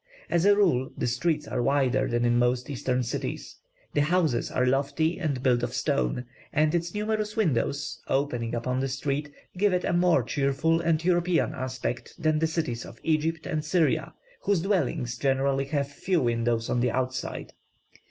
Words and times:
As 0.31 0.45
a 0.45 0.55
rule, 0.55 0.89
the 0.97 1.05
streets 1.05 1.47
are 1.47 1.61
wider 1.61 2.07
than 2.07 2.25
in 2.25 2.39
most 2.39 2.71
Eastern 2.71 3.03
cities. 3.03 3.57
The 3.93 4.01
houses 4.01 4.49
are 4.49 4.65
lofty 4.65 5.19
and 5.19 5.43
built 5.43 5.61
of 5.61 5.75
stone; 5.75 6.25
and 6.51 6.73
its 6.73 6.95
numerous 6.95 7.35
windows, 7.35 8.01
opening 8.07 8.55
upon 8.55 8.79
the 8.79 8.87
street, 8.87 9.31
give 9.57 9.73
it 9.73 9.83
a 9.83 9.93
more 9.93 10.23
cheerful 10.23 10.81
and 10.81 11.05
European 11.05 11.53
aspect 11.53 12.15
than 12.19 12.39
the 12.39 12.47
cities 12.47 12.83
of 12.83 12.99
Egypt 13.03 13.45
or 13.45 13.61
Syria, 13.61 14.15
whose 14.41 14.61
dwellings 14.63 15.19
generally 15.19 15.65
have 15.65 15.87
few 15.91 16.19
windows 16.19 16.67
on 16.67 16.79
the 16.79 16.89
outside. 16.89 17.53